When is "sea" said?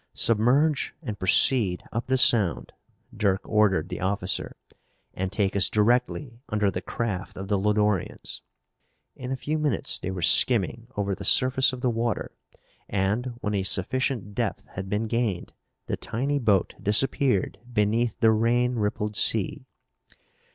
19.15-19.67